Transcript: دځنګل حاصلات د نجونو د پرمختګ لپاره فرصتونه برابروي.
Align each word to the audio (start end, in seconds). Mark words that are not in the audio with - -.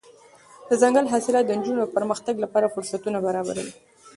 دځنګل 0.69 1.05
حاصلات 1.13 1.45
د 1.47 1.51
نجونو 1.59 1.81
د 1.83 1.91
پرمختګ 1.95 2.35
لپاره 2.43 2.71
فرصتونه 2.75 3.17
برابروي. 3.25 3.73